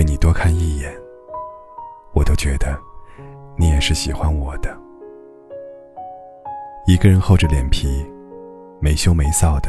[0.00, 0.90] 被你多看一眼，
[2.14, 2.74] 我都觉得
[3.54, 4.74] 你也是喜欢我的。
[6.86, 8.10] 一个人厚着脸皮，
[8.80, 9.68] 没羞没臊的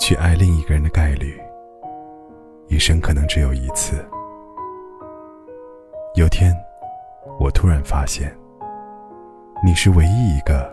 [0.00, 1.40] 去爱另一个人的概率，
[2.66, 4.04] 一生可能只有一次。
[6.16, 6.52] 有天，
[7.38, 8.36] 我突然发现，
[9.64, 10.68] 你是唯一一个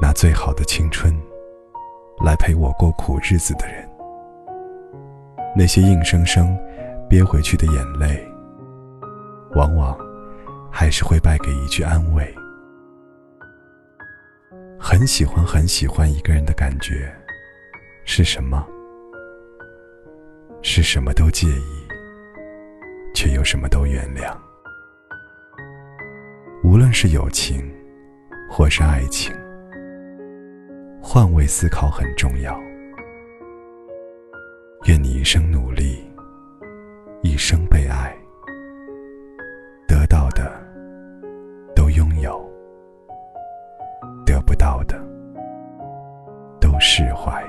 [0.00, 1.14] 拿最好的青春
[2.24, 3.86] 来陪我过苦日子的人。
[5.54, 6.58] 那些硬生生
[7.12, 8.26] 憋回去的眼泪，
[9.50, 9.94] 往往
[10.70, 12.34] 还是会败给一句安慰。
[14.80, 17.14] 很喜欢很喜欢一个人的感觉，
[18.06, 18.66] 是什么？
[20.62, 21.86] 是什么都介意，
[23.14, 24.34] 却又什么都原谅。
[26.64, 27.70] 无论是友情，
[28.50, 29.36] 或是爱情，
[31.02, 32.58] 换位思考很重要。
[34.86, 36.01] 愿你一生努力，
[41.96, 42.42] 拥有
[44.24, 44.98] 得不到的，
[46.60, 47.42] 都释怀。